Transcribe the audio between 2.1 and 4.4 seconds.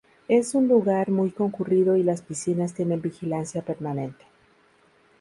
piscinas tienen vigilancia permanente.